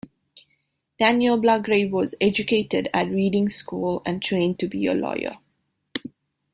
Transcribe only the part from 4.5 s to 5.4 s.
to be a lawyer.